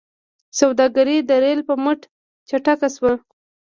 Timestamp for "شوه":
2.95-3.13